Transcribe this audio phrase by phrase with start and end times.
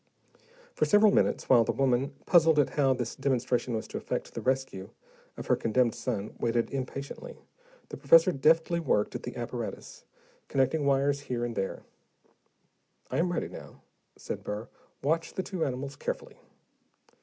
[0.73, 4.41] For several minutes, while the woman, puzzled at how this demonstration was to affect the
[4.41, 4.89] rescue
[5.37, 7.37] of her condemned son, waited impatiently,
[7.89, 10.03] the professor deftly worked at the apparatus,
[10.47, 11.83] connecting wires here and there.
[13.11, 13.83] "I am ready now,"
[14.17, 14.69] said Burr.
[15.03, 16.39] "Watch the two animals carefully."